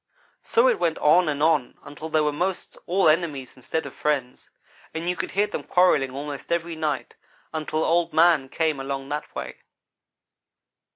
So 0.41 0.67
it 0.67 0.79
went 0.79 0.97
on 0.97 1.29
and 1.29 1.43
on 1.43 1.77
until 1.83 2.09
they 2.09 2.21
were 2.21 2.31
most 2.31 2.75
all 2.87 3.07
enemies 3.07 3.55
instead 3.55 3.85
of 3.85 3.93
friends, 3.93 4.49
and 4.95 5.07
you 5.07 5.15
could 5.15 5.29
hear 5.29 5.45
them 5.45 5.61
quarrelling 5.61 6.09
almost 6.09 6.51
every 6.51 6.75
night, 6.75 7.15
until 7.53 7.83
Old 7.83 8.11
man 8.11 8.49
came 8.49 8.79
along 8.79 9.09
that 9.09 9.35
way. 9.35 9.57